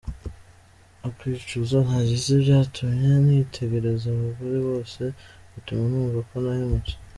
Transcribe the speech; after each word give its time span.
Ukwicuza 1.07 1.77
nagize 1.87 2.31
byatumye 2.43 3.09
nitegereza 3.25 4.05
abagore 4.15 4.57
bose, 4.67 5.01
bituma 5.53 5.83
numva 5.91 6.19
ko 6.29 6.35
nahemutse. 6.43 6.93